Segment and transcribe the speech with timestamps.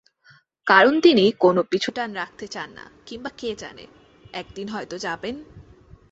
[0.67, 3.85] কারণ তিনি কোনো পিছুটান রাখতে চান না কিংবা কে জানে,
[4.33, 5.35] একদিন হয়তো যাবেন।